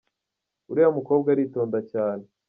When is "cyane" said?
1.91-2.23